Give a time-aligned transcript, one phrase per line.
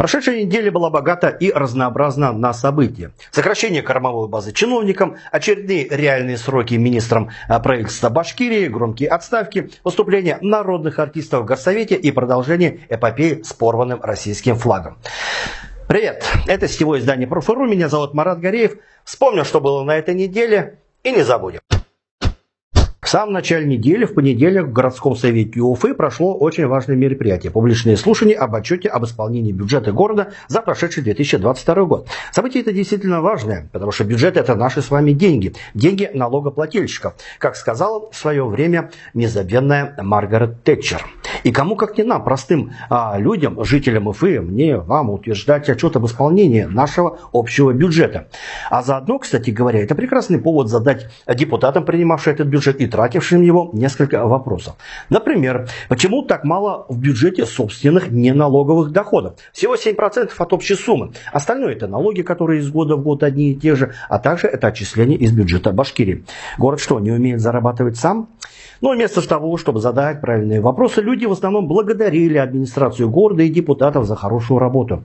[0.00, 3.12] Прошедшая неделя была богата и разнообразна на события.
[3.32, 10.98] Сокращение кормовой базы чиновникам, очередные реальные сроки министрам а, правительства Башкирии, громкие отставки, выступления народных
[10.98, 14.96] артистов в Горсовете и продолжение эпопеи с порванным российским флагом.
[15.86, 18.78] Привет, это сетевое издание Профуру, меня зовут Марат Гореев.
[19.04, 21.60] Вспомнил, что было на этой неделе и не забудем.
[23.10, 28.36] Самом начале недели, в понедельник, в городском совете Уфы прошло очень важное мероприятие– публичные слушания
[28.36, 32.06] об отчете об исполнении бюджета города за прошедший 2022 год.
[32.30, 37.56] Событие это действительно важное, потому что бюджет– это наши с вами деньги, деньги налогоплательщиков, как
[37.56, 41.04] сказала в свое время незабвенная Маргарет Тэтчер.
[41.42, 46.06] И кому, как не нам, простым а, людям, жителям Уфы, мне, вам утверждать отчет об
[46.06, 48.28] исполнении нашего общего бюджета.
[48.70, 53.70] А заодно, кстати говоря, это прекрасный повод задать депутатам, принимавшим этот бюджет, и потратившим его
[53.72, 54.74] несколько вопросов.
[55.08, 59.34] Например, почему так мало в бюджете собственных неналоговых доходов?
[59.54, 61.12] Всего 7% от общей суммы.
[61.32, 64.66] Остальное это налоги, которые из года в год одни и те же, а также это
[64.66, 66.24] отчисления из бюджета Башкирии.
[66.58, 68.28] Город что, не умеет зарабатывать сам?
[68.80, 74.06] Но вместо того, чтобы задать правильные вопросы, люди в основном благодарили администрацию города и депутатов
[74.06, 75.04] за хорошую работу.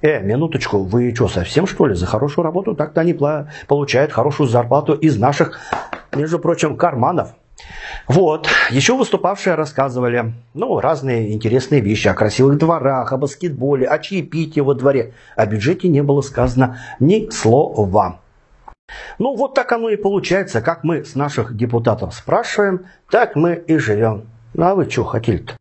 [0.00, 1.94] Э, минуточку, вы что, совсем что ли?
[1.94, 3.16] За хорошую работу так-то они
[3.68, 5.60] получают хорошую зарплату из наших
[6.12, 7.34] между прочим, карманов.
[8.08, 14.60] Вот, еще выступавшие рассказывали, ну, разные интересные вещи о красивых дворах, о баскетболе, о чаепитии
[14.60, 15.14] во дворе.
[15.36, 18.21] О бюджете не было сказано ни слова.
[19.18, 20.60] Ну, вот так оно и получается.
[20.60, 24.28] Как мы с наших депутатов спрашиваем, так мы и живем.
[24.54, 25.56] Ну, а вы что хотели-то?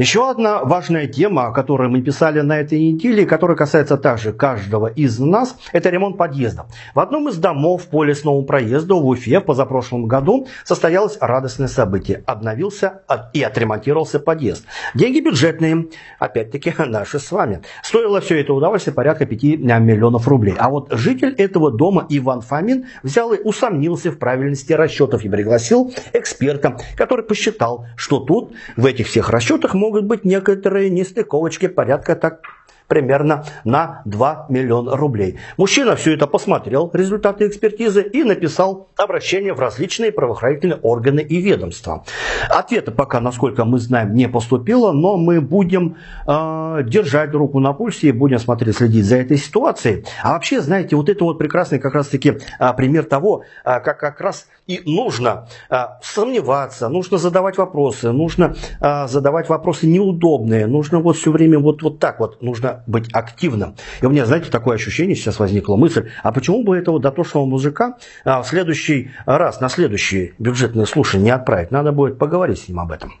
[0.00, 4.86] Еще одна важная тема, о которой мы писали на этой неделе, которая касается также каждого
[4.86, 6.64] из нас, это ремонт подъезда.
[6.94, 12.22] В одном из домов по лесному проезду в Уфе позапрошлом году состоялось радостное событие.
[12.24, 13.02] Обновился
[13.34, 14.64] и отремонтировался подъезд.
[14.94, 17.60] Деньги бюджетные, опять-таки наши с вами.
[17.82, 20.54] Стоило все это удовольствие порядка 5 миллионов рублей.
[20.56, 25.92] А вот житель этого дома Иван Фомин взял и усомнился в правильности расчетов и пригласил
[26.14, 32.14] эксперта, который посчитал, что тут в этих всех расчетах могут могут быть некоторые нестыковочки порядка
[32.14, 32.42] так
[32.90, 35.38] примерно на 2 миллиона рублей.
[35.56, 42.04] Мужчина все это посмотрел, результаты экспертизы, и написал обращение в различные правоохранительные органы и ведомства.
[42.50, 45.96] Ответа пока, насколько мы знаем, не поступило, но мы будем
[46.26, 50.04] э, держать руку на пульсе и будем смотреть, следить за этой ситуацией.
[50.22, 54.20] А вообще, знаете, вот это вот прекрасный как раз-таки э, пример того, э, как как
[54.20, 61.16] раз и нужно э, сомневаться, нужно задавать вопросы, нужно э, задавать вопросы неудобные, нужно вот
[61.16, 63.76] все время вот, вот так вот, нужно быть активным.
[64.00, 67.96] И у меня, знаете, такое ощущение сейчас возникла мысль, а почему бы этого дотошного мужика
[68.24, 71.70] а, в следующий раз, на следующие бюджетные слушания не отправить?
[71.70, 73.12] Надо будет поговорить с ним об этом.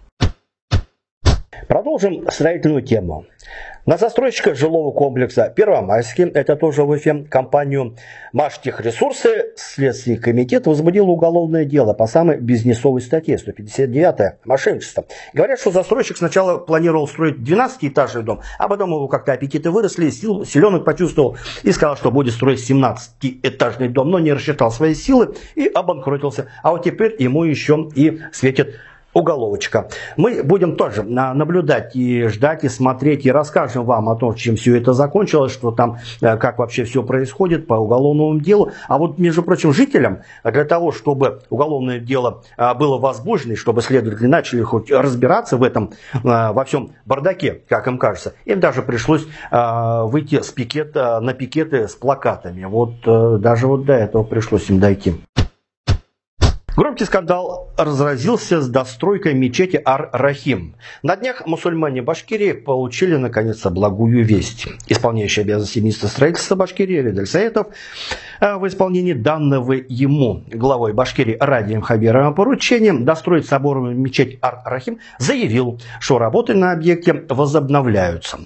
[1.70, 3.26] Продолжим строительную тему.
[3.86, 7.94] На застройщика жилого комплекса Первомайский, это тоже в Уфе, компанию
[8.32, 15.04] Маштехресурсы, Следственный комитет возбудил уголовное дело по самой бизнесовой статье 159 мошенничество.
[15.32, 20.44] Говорят, что застройщик сначала планировал строить 12-этажный дом, а потом его как-то аппетиты выросли, сил,
[20.44, 25.68] силенок почувствовал и сказал, что будет строить 17-этажный дом, но не рассчитал свои силы и
[25.68, 26.48] обанкротился.
[26.64, 28.74] А вот теперь ему еще и светит
[29.12, 29.88] уголовочка.
[30.16, 34.76] Мы будем тоже наблюдать и ждать, и смотреть, и расскажем вам о том, чем все
[34.76, 38.72] это закончилось, что там, э, как вообще все происходит по уголовному делу.
[38.88, 44.26] А вот, между прочим, жителям, для того, чтобы уголовное дело э, было возбуждено, чтобы следователи
[44.26, 49.26] начали хоть разбираться в этом, э, во всем бардаке, как им кажется, им даже пришлось
[49.50, 52.64] выйти с пикета, на пикеты с плакатами.
[52.64, 55.14] Вот даже вот до этого пришлось им дойти.
[56.80, 60.76] Громкий скандал разразился с достройкой мечети Ар-Рахим.
[61.02, 64.66] На днях мусульмане Башкирии получили наконец-то благую весть.
[64.88, 67.66] Исполняющий обязанности министра строительства Башкирии Редель Саетов
[68.40, 75.78] а в исполнении данного ему главой Башкирии Радием Хабировым поручением достроить соборную мечеть Ар-Рахим заявил,
[76.00, 78.38] что работы на объекте возобновляются.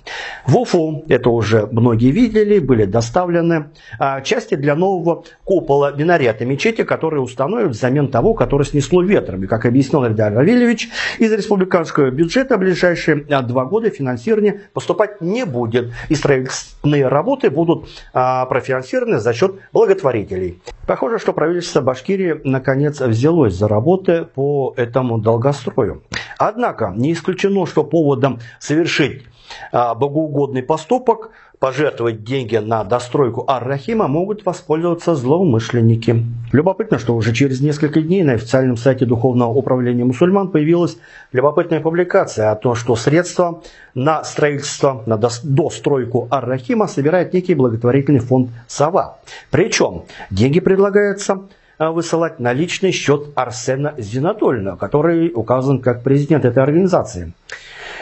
[0.46, 3.70] В Уфу, это уже многие видели, были доставлены
[4.00, 9.44] а, части для нового купола минарета мечети, которые установят взамен того, того, которое снесло ветром.
[9.44, 10.88] И, как объяснил Эльдар Равильевич,
[11.18, 15.92] из республиканского бюджета в ближайшие а, два года финансирование поступать не будет.
[16.08, 20.62] И строительные работы будут а, профинансированы за счет благотворителей.
[20.86, 26.02] Похоже, что правительство Башкирии наконец взялось за работы по этому долгострою.
[26.38, 29.24] Однако не исключено, что поводом совершить
[29.70, 36.24] а, богоугодный поступок пожертвовать деньги на достройку Ар-Рахима могут воспользоваться злоумышленники.
[36.52, 40.96] Любопытно, что уже через несколько дней на официальном сайте Духовного управления мусульман появилась
[41.32, 43.62] любопытная публикация о том, что средства
[43.94, 49.18] на строительство, на достройку Ар-Рахима собирает некий благотворительный фонд «Сова».
[49.50, 51.42] Причем деньги предлагаются
[51.78, 57.32] высылать на личный счет Арсена Зинатольна, который указан как президент этой организации.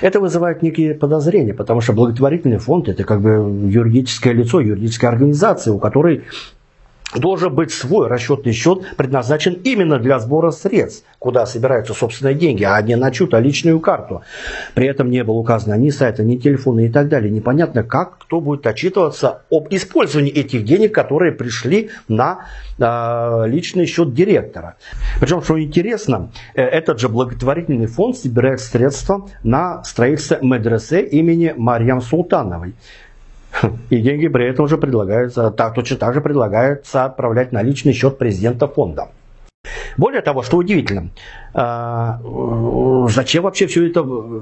[0.01, 3.31] Это вызывает некие подозрения, потому что благотворительный фонд– это как бы
[3.71, 6.25] юридическое лицо, юридическая организация, у которой
[7.15, 12.81] должен быть свой расчетный счет, предназначен именно для сбора средств, куда собираются собственные деньги, а
[12.83, 14.23] не на чью-то личную карту.
[14.75, 17.31] При этом не было указано ни сайта, ни телефона и так далее.
[17.31, 22.47] Непонятно, как кто будет отчитываться об использовании этих денег, которые пришли на
[22.79, 24.77] э, личный счет директора.
[25.21, 32.01] Причем, что интересно, э, этот же благотворительный фонд собирает средства на строительство медресе имени Марьям
[32.01, 32.75] Султановой.
[33.91, 38.19] И деньги при этом же предлагаются, так, точно так же предлагается отправлять на личный счет
[38.19, 39.09] президента фонда.
[39.97, 41.11] Более того, что удивительно,
[41.55, 42.21] а,
[43.09, 44.41] зачем вообще все это э,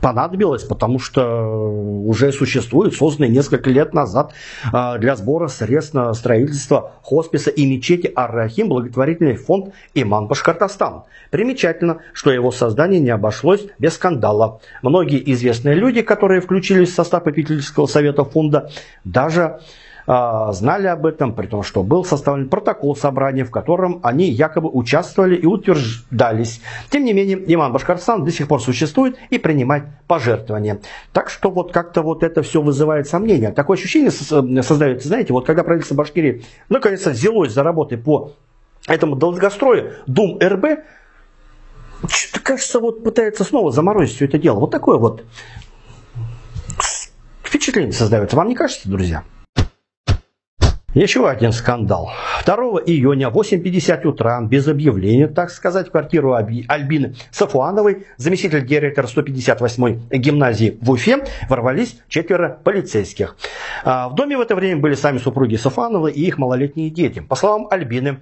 [0.00, 0.64] понадобилось?
[0.64, 1.70] Потому что
[2.04, 4.32] уже существует, созданный несколько лет назад
[4.72, 11.04] а, для сбора средств на строительство хосписа и мечети Ар-Рахим благотворительный фонд «Иман Башкортостан».
[11.30, 14.60] Примечательно, что его создание не обошлось без скандала.
[14.82, 18.70] Многие известные люди, которые включились в состав попечительского совета фонда,
[19.04, 19.60] даже
[20.52, 25.36] знали об этом, при том, что был составлен протокол собрания, в котором они якобы участвовали
[25.36, 26.60] и утверждались.
[26.88, 30.80] Тем не менее, Иман Башкорстан до сих пор существует и принимает пожертвования.
[31.12, 33.52] Так что вот как-то вот это все вызывает сомнения.
[33.52, 38.32] Такое ощущение создается, знаете, вот когда правительство Башкирии наконец-то взялось за работы по
[38.88, 40.80] этому долгострою Дум РБ,
[42.08, 44.58] что-то, кажется, вот пытается снова заморозить все это дело.
[44.58, 45.22] Вот такое вот
[47.44, 48.36] впечатление создается.
[48.36, 49.22] Вам не кажется, друзья?
[50.94, 52.10] Еще один скандал.
[52.44, 52.56] 2
[52.86, 60.18] июня в 8.50 утра, без объявления, так сказать, в квартиру Альбины Сафуановой, заместитель директора 158-й
[60.18, 63.36] гимназии в Уфе, ворвались четверо полицейских.
[63.84, 67.20] А, в доме в это время были сами супруги Сафановы и их малолетние дети.
[67.20, 68.18] По словам Альбины,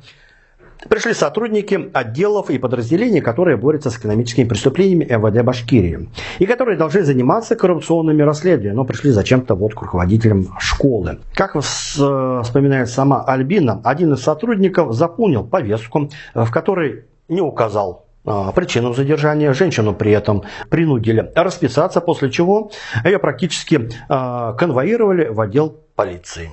[0.88, 6.08] Пришли сотрудники отделов и подразделений, которые борются с экономическими преступлениями МВД Башкирии.
[6.38, 11.18] И которые должны заниматься коррупционными расследованиями, но пришли зачем-то вот к руководителям школы.
[11.34, 18.94] Как вспоминает сама Альбина, один из сотрудников заполнил повестку, в которой не указал а, причину
[18.94, 19.52] задержания.
[19.52, 22.70] Женщину при этом принудили расписаться, после чего
[23.04, 26.50] ее практически конвоировали в отдел полиции.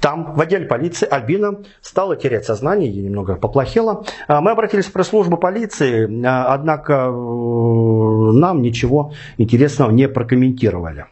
[0.00, 4.04] Там, в отделе полиции, Альбина стала терять сознание, ей немного поплохело.
[4.28, 11.06] А, мы обратились в пресс-службу полиции, а, однако э, нам ничего интересного не прокомментировали.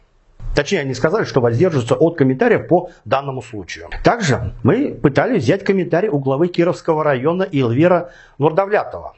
[0.55, 3.89] Точнее, они сказали, что воздерживаются от комментариев по данному случаю.
[4.03, 8.09] Также мы пытались взять комментарий у главы Кировского района Илвира
[8.39, 9.13] Нурдавлятова.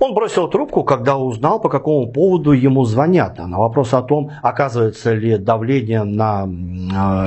[0.00, 3.36] Он бросил трубку, когда узнал, по какому поводу ему звонят.
[3.38, 6.48] На вопрос о том, оказывается ли давление на,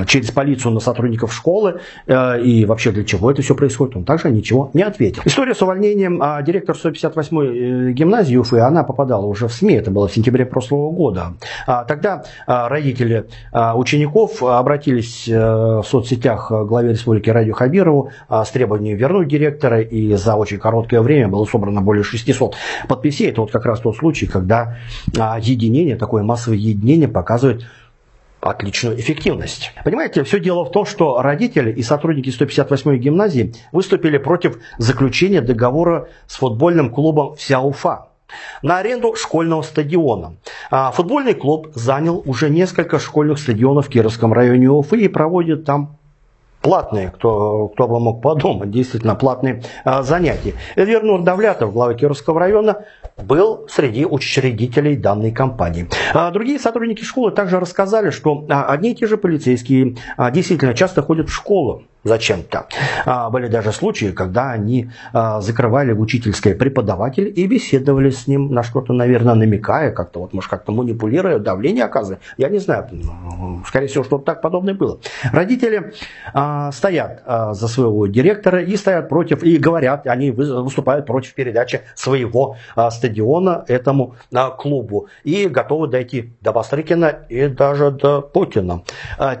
[0.02, 1.78] э, через полицию на сотрудников школы
[2.08, 5.22] э, и вообще для чего это все происходит, он также ничего не ответил.
[5.24, 9.92] История с увольнением а, директора 158-й э, гимназии Уфы, она попадала уже в СМИ, это
[9.92, 11.34] было в сентябре прошлого года.
[11.68, 19.28] А, тогда а, родители учеников обратились в соцсетях главе республики Радио Хабирову с требованием вернуть
[19.28, 22.56] директора, и за очень короткое время было собрано более 600
[22.88, 23.28] подписей.
[23.28, 24.76] Это вот как раз тот случай, когда
[25.18, 27.64] а, единение, такое массовое единение показывает
[28.40, 29.72] отличную эффективность.
[29.84, 36.08] Понимаете, все дело в том, что родители и сотрудники 158-й гимназии выступили против заключения договора
[36.26, 38.08] с футбольным клубом «Вся Уфа»
[38.62, 40.36] на аренду школьного стадиона.
[40.70, 45.98] А футбольный клуб занял уже несколько школьных стадионов в Кировском районе Уфы и проводит там
[46.64, 50.54] платные, кто, кто бы мог подумать, действительно платные а, занятия.
[50.76, 52.86] Эльвир Давлятов, глава Кировского района,
[53.22, 55.86] был среди учредителей данной компании.
[56.14, 60.72] А другие сотрудники школы также рассказали, что а, одни и те же полицейские а, действительно
[60.74, 62.66] часто ходят в школу зачем-то.
[63.06, 68.52] А, были даже случаи, когда они а, закрывали в учительской преподаватель и беседовали с ним,
[68.52, 72.20] на что-то, наверное, намекая, как-то, вот, может, как-то манипулируя, давление оказывая.
[72.36, 72.86] Я не знаю,
[73.66, 75.00] скорее всего, что-то так подобное было.
[75.32, 75.92] Родители
[76.32, 82.56] а, стоят за своего директора и стоят против, и говорят, они выступают против передачи своего
[82.90, 84.14] стадиона этому
[84.58, 88.82] клубу и готовы дойти до Бастрыкина и даже до Путина.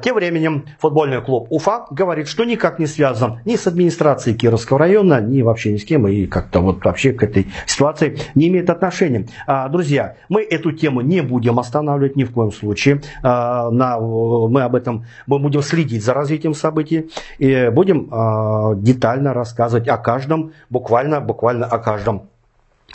[0.02, 4.78] Тем временем футбольный клуб Уфа говорит, что не никак не связан ни с администрацией Кировского
[4.78, 8.70] района, ни вообще ни с кем, и как-то вот вообще к этой ситуации не имеет
[8.70, 9.26] отношения.
[9.46, 13.02] А, друзья, мы эту тему не будем останавливать ни в коем случае.
[13.22, 19.34] А, на, мы об этом мы будем следить за развитием событий и будем а, детально
[19.34, 22.30] рассказывать о каждом, буквально, буквально о каждом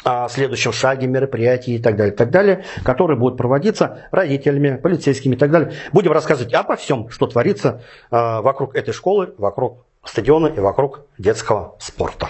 [0.03, 5.35] о следующем шаге мероприятий и так далее, и так далее, которые будут проводиться родителями, полицейскими
[5.35, 5.73] и так далее.
[5.91, 7.81] Будем рассказывать обо всем, что творится
[8.11, 12.29] э, вокруг этой школы, вокруг стадиона и вокруг детского спорта.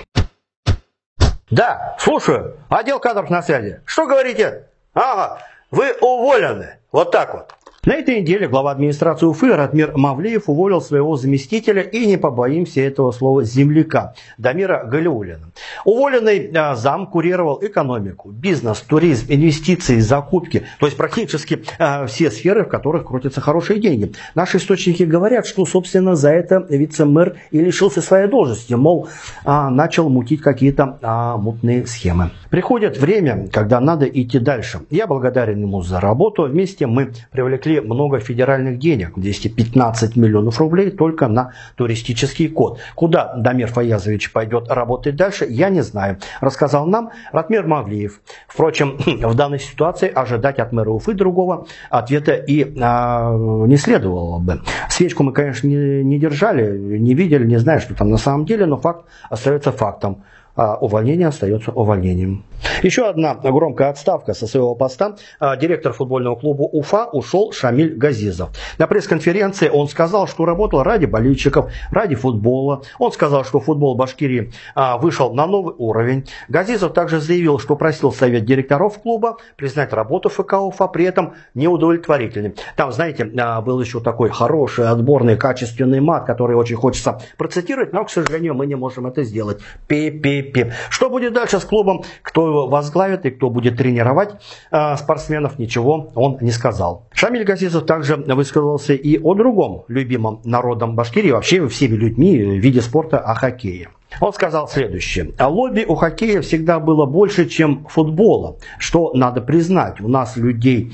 [1.50, 2.58] Да, слушаю.
[2.70, 3.82] Отдел кадров на связи.
[3.86, 4.68] Что говорите?
[4.94, 5.40] Ага,
[5.72, 6.78] вы уволены.
[6.92, 7.54] Вот так вот.
[7.90, 13.12] На этой неделе глава администрации Уфы Ратмир Мавлеев уволил своего заместителя и, не побоимся этого
[13.12, 15.50] слова, земляка Дамира Галиулина.
[15.86, 22.64] Уволенный а, зам курировал экономику, бизнес, туризм, инвестиции, закупки, то есть практически а, все сферы,
[22.64, 24.14] в которых крутятся хорошие деньги.
[24.36, 29.08] Наши источники говорят, что, собственно, за это вице-мэр и лишился своей должности, мол,
[29.44, 31.00] а, начал мутить какие-то
[31.40, 32.30] мутные схемы.
[32.52, 34.82] Приходит время, когда надо идти дальше.
[34.92, 36.44] Я благодарен ему за работу.
[36.44, 42.80] Вместе мы привлекли много федеральных денег, 215 миллионов рублей только на туристический код.
[42.96, 46.18] Куда Дамир Фаязович пойдет работать дальше, я не знаю.
[46.42, 48.22] Рассказал нам Ратмир Мавлиев.
[48.48, 54.62] Впрочем, в данной ситуации ожидать от мэра Уфы другого ответа и а, не следовало бы.
[54.90, 58.66] Свечку мы, конечно, не, не держали, не видели, не знаю, что там на самом деле,
[58.66, 60.24] но факт остается фактом
[60.60, 62.44] а увольнение остается увольнением.
[62.84, 65.16] Еще одна громкая отставка со своего поста.
[65.40, 68.50] А, директор футбольного клуба Уфа ушел Шамиль Газизов.
[68.78, 72.84] На пресс-конференции он сказал, что работал ради болельщиков, ради футбола.
[72.98, 76.28] Он сказал, что футбол Башкирии а, вышел на новый уровень.
[76.48, 82.56] Газизов также заявил, что просил совет директоров клуба признать работу ФК Уфа при этом неудовлетворительной.
[82.76, 88.06] Там, знаете, а, был еще такой хороший, отборный, качественный мат, который очень хочется процитировать, но,
[88.06, 89.60] к сожалению, мы не можем это сделать.
[89.88, 90.74] Пи-пи Пип.
[90.90, 94.36] Что будет дальше с клубом, кто возглавит и кто будет тренировать
[94.72, 97.08] э, спортсменов, ничего он не сказал.
[97.14, 102.82] Шамиль Газизов также высказался и о другом любимом народом Башкирии, вообще всеми людьми в виде
[102.82, 103.90] спорта, о хоккее.
[104.22, 105.32] Он сказал следующее.
[105.40, 110.02] Лобби у хоккея всегда было больше, чем футбола, что надо признать.
[110.02, 110.94] У нас людей,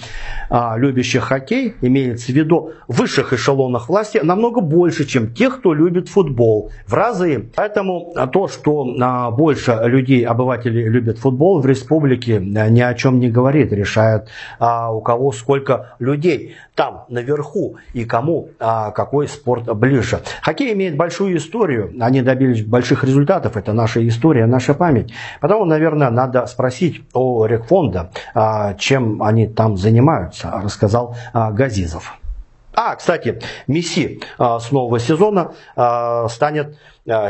[0.50, 5.74] а, любящих хоккей, имеется в виду в высших эшелонах власти, намного больше, чем тех, кто
[5.74, 6.72] любит футбол.
[6.86, 7.50] В разы.
[7.56, 13.30] Поэтому то, что а, больше людей, обывателей любят футбол в республике, ни о чем не
[13.30, 13.72] говорит.
[13.74, 14.28] Решает
[14.60, 20.20] а, у кого сколько людей там наверху и кому какой спорт ближе.
[20.42, 21.94] Хоккей имеет большую историю.
[22.02, 23.58] Они добились больших результатов.
[23.58, 25.14] Это наша история, наша память.
[25.40, 32.14] Потом, наверное, надо спросить о Рекфонда, а, чем они там занимаются, рассказал а, Газизов.
[32.74, 35.52] А, кстати, Месси а, с нового сезона
[36.30, 36.78] станет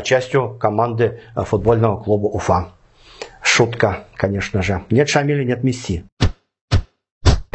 [0.04, 2.68] частью команды футбольного клуба Уфа.
[3.42, 4.82] Шутка, конечно же.
[4.90, 6.04] Нет Шамиля, нет Месси.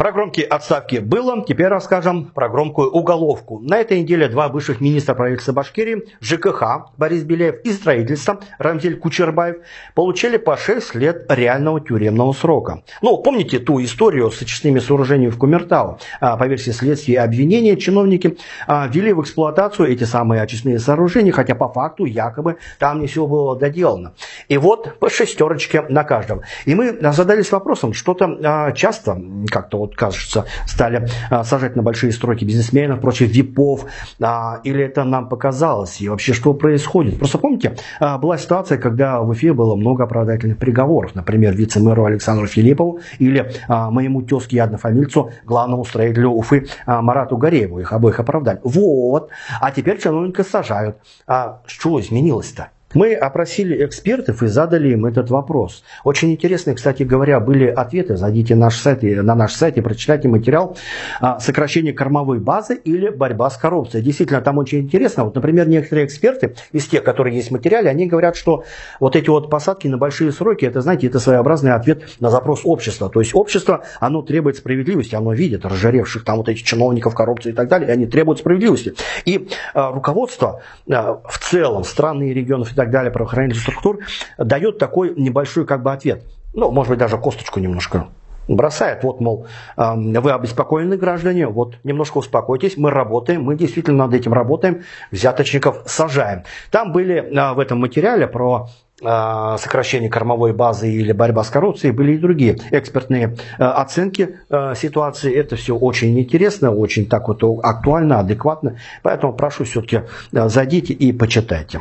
[0.02, 3.60] Про громкие отставки было, теперь расскажем про громкую уголовку.
[3.60, 9.58] На этой неделе два бывших министра правительства Башкирии, ЖКХ Борис Беляев и строительства Рамзель Кучербаев
[9.94, 12.82] получили по 6 лет реального тюремного срока.
[13.00, 16.00] Ну, помните ту историю с очистными сооружениями в Кумертау?
[16.20, 21.30] А, по версии следствия и обвинения чиновники а, ввели в эксплуатацию эти самые очистные сооружения,
[21.30, 24.14] хотя по факту якобы там не все было доделано.
[24.48, 26.40] И вот по шестерочке на каждом.
[26.64, 29.16] И мы задались вопросом, что-то а, часто
[29.48, 33.86] как-то вот кажется, стали а, сажать на большие строки бизнесменов, прочих випов,
[34.20, 37.18] а, или это нам показалось, и вообще что происходит.
[37.18, 42.46] Просто помните, а, была ситуация, когда в Уфе было много оправдательных приговоров, например, вице-мэру Александру
[42.46, 48.60] Филиппову или моему тезке и однофамильцу, главному строителю Уфы Марату Горееву, их обоих оправдали.
[48.64, 49.30] Вот,
[49.60, 50.96] а теперь чиновника сажают.
[51.26, 52.68] А что изменилось-то?
[52.94, 55.82] Мы опросили экспертов и задали им этот вопрос.
[56.04, 58.16] Очень интересные, кстати говоря, были ответы.
[58.16, 60.76] Зайдите на наш сайт, на наш сайт и прочитайте материал
[61.20, 64.04] а, «Сокращение кормовой базы или борьба с коррупцией».
[64.04, 65.24] Действительно, там очень интересно.
[65.24, 68.64] Вот, например, некоторые эксперты из тех, которые есть в материале, они говорят, что
[69.00, 73.08] вот эти вот посадки на большие сроки, это, знаете, это своеобразный ответ на запрос общества.
[73.08, 77.54] То есть общество, оно требует справедливости, оно видит разжаревших там вот этих чиновников коррупции и
[77.54, 78.94] так далее, и они требуют справедливости.
[79.24, 84.00] И а, руководство а, в целом страны и регионов и так далее, правоохранительных структур,
[84.38, 86.24] дает такой небольшой как бы ответ.
[86.54, 88.08] Ну, может быть, даже косточку немножко
[88.48, 89.02] бросает.
[89.02, 89.46] Вот, мол,
[89.76, 96.44] вы обеспокоены, граждане, вот немножко успокойтесь, мы работаем, мы действительно над этим работаем, взяточников сажаем.
[96.70, 98.68] Там были а, в этом материале про
[99.02, 104.38] а, сокращение кормовой базы или борьба с коррупцией, были и другие экспертные а, оценки
[104.76, 105.34] ситуации.
[105.34, 108.76] Это все очень интересно, очень так вот актуально, адекватно.
[109.02, 111.80] Поэтому прошу все-таки зайдите и почитайте.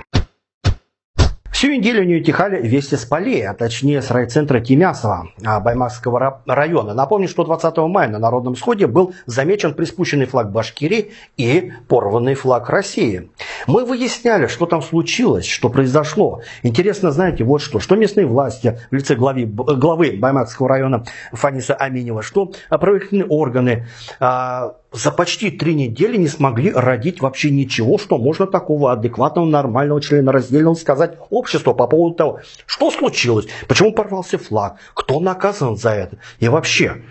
[1.61, 6.95] Всю неделю не утихали вести с полей, а точнее с райцентра Тимясова Баймакского района.
[6.95, 12.67] Напомню, что 20 мая на Народном сходе был замечен приспущенный флаг Башкирии и порванный флаг
[12.71, 13.29] России.
[13.67, 16.41] Мы выясняли, что там случилось, что произошло.
[16.63, 17.79] Интересно, знаете, вот что.
[17.79, 23.85] Что местные власти в лице главы, главы Баймакского района Фаниса Аминева, что правительственные органы
[24.19, 30.01] а, за почти три недели не смогли родить вообще ничего, что можно такого адекватного, нормального
[30.01, 35.91] члена раздельного сказать обществу по поводу того, что случилось, почему порвался флаг, кто наказан за
[35.91, 37.03] это и вообще.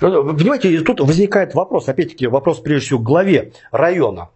[0.00, 4.30] Понимаете, тут возникает вопрос, опять-таки вопрос прежде всего к главе района.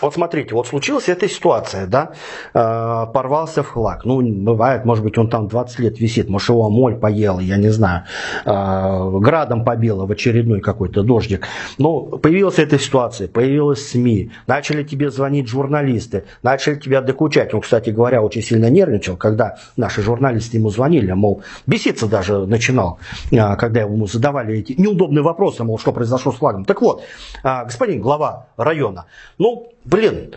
[0.00, 2.12] Вот смотрите, вот случилась эта ситуация, да,
[2.52, 4.04] э, порвался флаг.
[4.04, 7.68] Ну, бывает, может быть, он там 20 лет висит, может, его моль поела, я не
[7.68, 8.02] знаю,
[8.44, 11.46] э, градом побила в очередной какой-то дождик.
[11.78, 17.54] Но появилась эта ситуация, появилась СМИ, начали тебе звонить журналисты, начали тебя докучать.
[17.54, 22.98] Он, кстати говоря, очень сильно нервничал, когда наши журналисты ему звонили, мол, беситься даже начинал,
[23.30, 26.64] э, когда ему задавали эти неудобные вопросы, мол, что произошло с флагом.
[26.64, 27.02] Так вот,
[27.44, 29.06] э, господин глава района,
[29.38, 30.34] ну, Блин,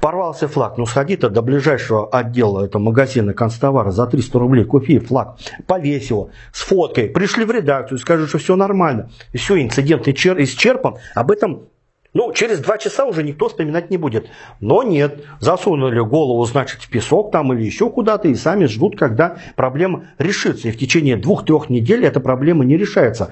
[0.00, 5.38] порвался флаг, ну сходи-то до ближайшего отдела этого магазина констовара за 300 рублей, купи флаг,
[5.66, 10.96] повесь его, с фоткой, пришли в редакцию, скажи, что все нормально, и все, инцидент исчерпан,
[11.14, 11.68] об этом
[12.12, 14.28] ну, через два часа уже никто вспоминать не будет.
[14.58, 19.36] Но нет, засунули голову, значит, в песок там или еще куда-то, и сами ждут, когда
[19.54, 20.68] проблема решится.
[20.68, 23.30] И в течение двух-трех недель эта проблема не решается.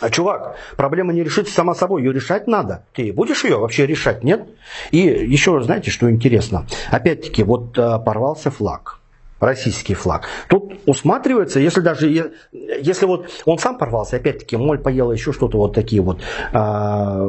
[0.00, 2.84] А, чувак, проблема не решится сама собой, ее решать надо.
[2.92, 4.48] Ты будешь ее вообще решать, нет?
[4.90, 6.66] И еще, знаете, что интересно?
[6.90, 8.97] Опять-таки, вот э, порвался флаг
[9.40, 10.26] российский флаг.
[10.48, 15.74] Тут усматривается, если даже, если вот он сам порвался, опять-таки, моль поела еще что-то вот
[15.74, 16.20] такие вот
[16.52, 17.20] а,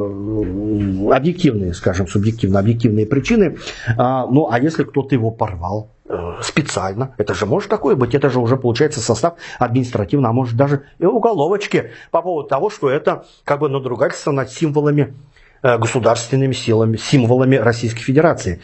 [1.12, 3.58] объективные, скажем, субъективно объективные причины,
[3.96, 7.14] а, ну а если кто-то его порвал, Э, специально.
[7.18, 8.16] Это же может такое быть.
[8.16, 12.90] Это же уже получается состав административно, а может даже и уголовочки по поводу того, что
[12.90, 15.14] это как бы надругательство над символами
[15.62, 18.60] э, государственными силами, символами Российской Федерации.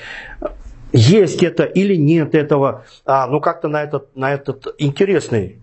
[0.96, 5.58] Есть это или нет этого, а, ну как-то на этот, на этот интересный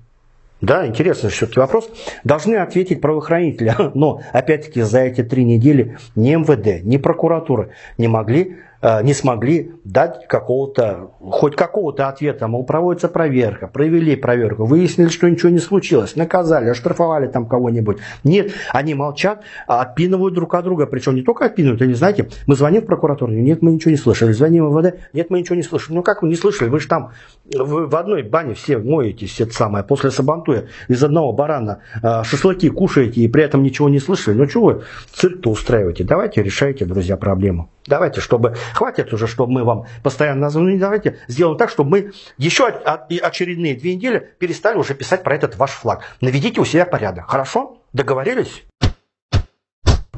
[0.64, 1.90] да, интересный все-таки вопрос.
[2.24, 3.76] Должны ответить правоохранители.
[3.96, 8.60] Но, опять-таки, за эти три недели ни МВД, ни прокуратура не могли
[9.04, 15.50] не смогли дать какого-то, хоть какого-то ответа, мол, проводится проверка, провели проверку, выяснили, что ничего
[15.50, 17.98] не случилось, наказали, оштрафовали там кого-нибудь.
[18.24, 22.56] Нет, они молчат, а отпинывают друг от друга, причем не только отпинывают, они, знаете, мы
[22.56, 25.64] звоним в прокуратуру, нет, мы ничего не слышали, звоним в МВД, нет, мы ничего не
[25.64, 25.96] слышали.
[25.96, 27.12] Ну как вы не слышали, вы же там
[27.46, 32.70] вы в одной бане все моетесь, это самое, после Сабантуя из одного барана э, шашлыки
[32.70, 34.36] кушаете и при этом ничего не слышали.
[34.36, 36.04] Ну чего вы цирк-то устраиваете?
[36.04, 37.70] Давайте решайте, друзья, проблему.
[37.88, 38.56] Давайте, чтобы...
[38.74, 40.78] Хватит уже, чтобы мы вам постоянно назвали.
[40.78, 45.72] Давайте сделаем так, чтобы мы еще очередные две недели перестали уже писать про этот ваш
[45.72, 46.02] флаг.
[46.22, 47.30] Наведите у себя порядок.
[47.30, 47.78] Хорошо?
[47.94, 48.64] Договорились?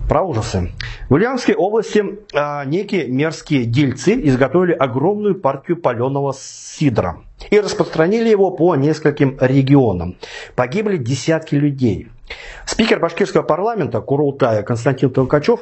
[0.08, 0.72] Про ужасы.
[1.10, 8.52] В Ульяновской области а, некие мерзкие дельцы изготовили огромную партию паленого сидра и распространили его
[8.52, 10.16] по нескольким регионам.
[10.56, 12.10] Погибли десятки людей.
[12.66, 15.62] Спикер башкирского парламента Курултая Константин Толкачев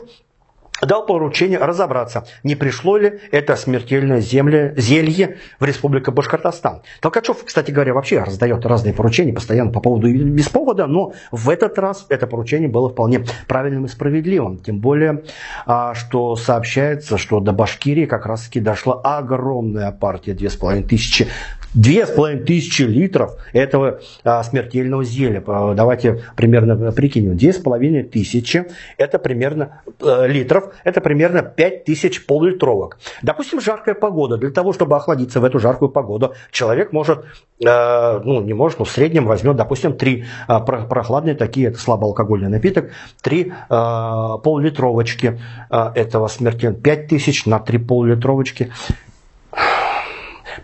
[0.85, 6.81] дал поручение разобраться, не пришло ли это смертельное земле, зелье в Республику Башкортостан.
[7.01, 11.49] Толкачев, кстати говоря, вообще раздает разные поручения постоянно по поводу и без повода, но в
[11.49, 14.57] этот раз это поручение было вполне правильным и справедливым.
[14.57, 15.23] Тем более,
[15.65, 21.27] а, что сообщается, что до Башкирии как раз-таки дошла огромная партия, 2500
[21.73, 25.41] Две с половиной тысячи литров этого а, смертельного зелья.
[25.41, 27.35] Давайте примерно прикинем.
[27.35, 28.65] Две с половиной тысячи
[28.97, 32.97] это примерно э, литров, это примерно пять тысяч полулитровок.
[33.21, 34.37] Допустим, жаркая погода.
[34.37, 37.25] Для того, чтобы охладиться в эту жаркую погоду, человек может,
[37.65, 42.49] э, ну не может, но в среднем возьмет, допустим, три э, прохладные такие, это слабоалкогольный
[42.49, 46.81] напиток, три э, полулитровочки э, этого смертельного.
[46.81, 48.71] Пять тысяч на три полулитровочки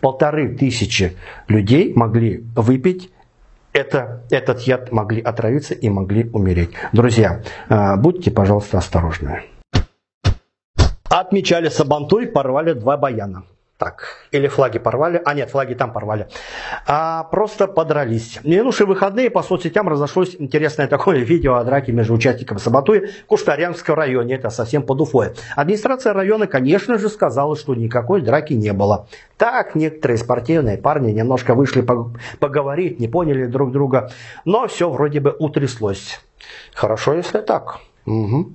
[0.01, 1.15] полторы тысячи
[1.47, 3.11] людей могли выпить
[3.73, 6.71] это, этот яд, могли отравиться и могли умереть.
[6.91, 9.43] Друзья, э, будьте, пожалуйста, осторожны.
[11.09, 13.43] Отмечали Сабантуй, порвали два баяна.
[13.79, 16.27] так, или флаги порвали, а нет, флаги там порвали,
[16.85, 18.37] а просто подрались.
[18.43, 23.25] В минувшие выходные по соцсетям разошлось интересное такое видео о драке между участниками Сабатуи в
[23.25, 25.29] Куштарянском районе, это совсем под Уфой.
[25.55, 29.07] Администрация района, конечно же, сказала, что никакой драки не было.
[29.37, 31.83] Так, некоторые спортивные парни немножко вышли
[32.39, 34.11] поговорить, не поняли друг друга,
[34.43, 36.19] но все вроде бы утряслось.
[36.73, 37.79] Хорошо, если так.
[38.05, 38.53] Угу.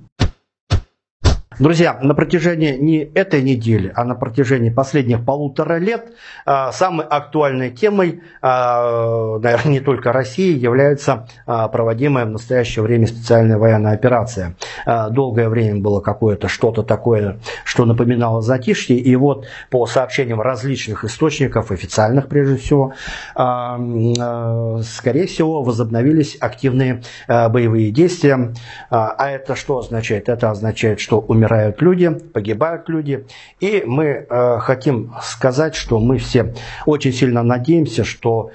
[1.57, 6.11] Друзья, на протяжении не этой недели, а на протяжении последних полутора лет
[6.45, 13.07] а, самой актуальной темой, а, наверное, не только России, является а, проводимая в настоящее время
[13.07, 14.55] специальная военная операция.
[14.85, 21.71] Долгое время было какое-то что-то такое, что напоминало затишье, и вот по сообщениям различных источников,
[21.71, 22.93] официальных прежде всего,
[23.33, 28.53] скорее всего, возобновились активные боевые действия.
[28.89, 30.29] А это что означает?
[30.29, 33.25] Это означает, что умер умирают люди, погибают люди.
[33.59, 36.53] И мы э, хотим сказать, что мы все
[36.85, 38.51] очень сильно надеемся, что,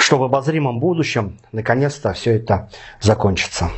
[0.00, 2.68] что в обозримом будущем наконец-то все это
[3.00, 3.70] закончится.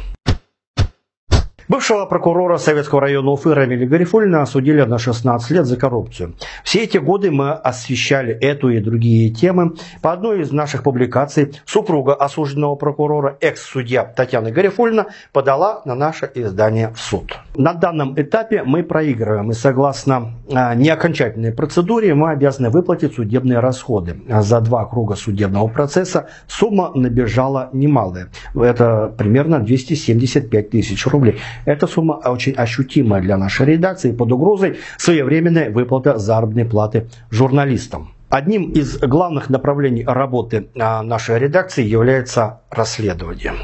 [1.68, 6.34] Бывшего прокурора Советского района Уфы Рамиля Гарифулина осудили на 16 лет за коррупцию.
[6.62, 9.72] Все эти годы мы освещали эту и другие темы.
[10.00, 16.90] По одной из наших публикаций супруга осужденного прокурора, экс-судья Татьяна Гарифульна, подала на наше издание
[16.94, 17.36] в суд.
[17.56, 24.22] На данном этапе мы проигрываем, и согласно а, неокончательной процедуре мы обязаны выплатить судебные расходы.
[24.28, 28.28] За два круга судебного процесса сумма набежала немалая.
[28.54, 31.40] Это примерно 275 тысяч рублей.
[31.64, 38.10] Эта сумма очень ощутимая для нашей редакции под угрозой своевременной выплаты заработной платы журналистам.
[38.28, 43.54] Одним из главных направлений работы а, нашей редакции является расследование.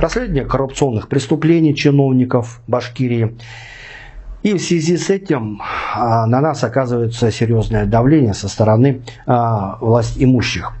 [0.00, 3.36] Расследование коррупционных преступлений чиновников Башкирии.
[4.42, 5.60] И в связи с этим
[5.94, 10.72] а, на нас оказывается серьезное давление со стороны а, власть имущих.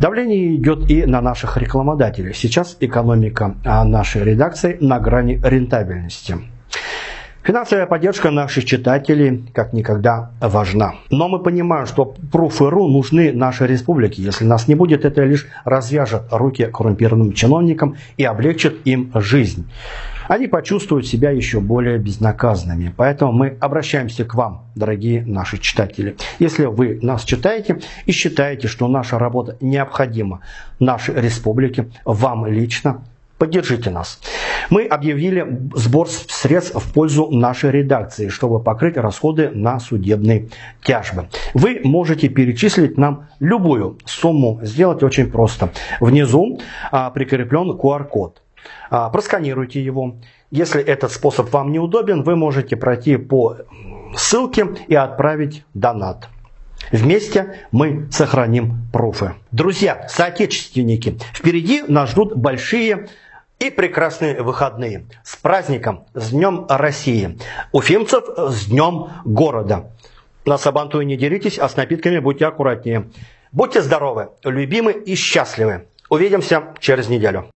[0.00, 2.34] Давление идет и на наших рекламодателей.
[2.34, 6.36] Сейчас экономика а, нашей редакции на грани рентабельности.
[7.44, 10.94] Финансовая поддержка наших читателей как никогда важна.
[11.10, 14.22] Но мы понимаем, что Proof.ru нужны нашей республике.
[14.22, 19.68] Если нас не будет, это лишь развяжет руки коррумпированным чиновникам и облегчит им жизнь
[20.28, 22.92] они почувствуют себя еще более безнаказанными.
[22.96, 26.16] Поэтому мы обращаемся к вам, дорогие наши читатели.
[26.38, 30.40] Если вы нас читаете и считаете, что наша работа необходима
[30.78, 33.02] нашей республике, вам лично,
[33.36, 34.20] Поддержите нас.
[34.70, 40.48] Мы объявили сбор средств в пользу нашей редакции, чтобы покрыть расходы на судебные
[40.82, 41.28] тяжбы.
[41.52, 44.60] Вы можете перечислить нам любую сумму.
[44.62, 45.70] Сделать очень просто.
[46.00, 46.60] Внизу
[46.92, 48.43] а, прикреплен QR-код.
[48.90, 50.16] А, просканируйте его.
[50.50, 53.56] Если этот способ вам не удобен, вы можете пройти по
[54.16, 56.28] ссылке и отправить донат.
[56.92, 59.34] Вместе мы сохраним пруфы.
[59.50, 63.08] Друзья, соотечественники, впереди нас ждут большие
[63.58, 65.06] и прекрасные выходные.
[65.22, 67.38] С праздником, с Днем России.
[67.72, 69.90] Уфимцев с Днем Города.
[70.44, 73.10] На Сабантуе не делитесь, а с напитками будьте аккуратнее.
[73.50, 75.86] Будьте здоровы, любимы и счастливы.
[76.10, 77.46] Увидимся через неделю.